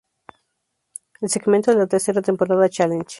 El 1.21 1.29
segmento 1.29 1.69
de 1.69 1.77
la 1.77 1.85
tercera 1.85 2.23
temporada 2.23 2.67
Challenge! 2.67 3.05